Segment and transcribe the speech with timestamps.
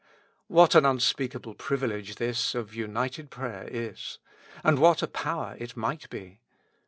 [0.47, 4.17] What an unspeakable privilege this of united prayer is,
[4.63, 6.39] and what a power it might be.